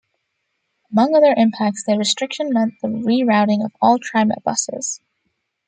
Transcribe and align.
Among 0.91 1.13
other 1.13 1.31
impacts, 1.37 1.83
the 1.83 1.95
restriction 1.95 2.51
meant 2.51 2.73
the 2.81 2.87
rerouting 2.87 3.63
of 3.63 3.71
all 3.79 3.99
TriMet 3.99 4.41
buses. 4.43 4.99